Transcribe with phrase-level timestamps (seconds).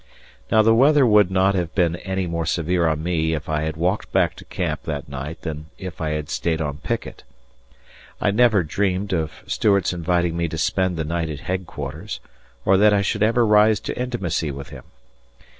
[0.51, 3.77] Now the weather would not have been any more severe on me if I had
[3.77, 7.21] walked back to camp that night than if I had stayed on picket.
[8.19, 12.19] I neverdreamed of Stuart's inviting me to spend the night at headquarters,
[12.65, 14.85] or that I should ever rise to intimacy with him.